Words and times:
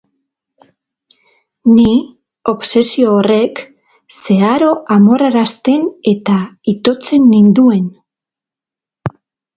Ni, 1.73 1.91
obsesio 2.53 3.11
horrek, 3.17 3.61
zeharo 4.21 4.71
amorrarazten 4.97 5.87
eta 6.15 6.39
itotzen 6.75 7.29
ninduen. 7.37 7.89